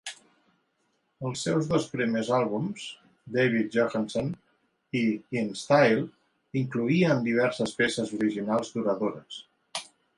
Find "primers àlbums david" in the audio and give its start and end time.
1.91-3.69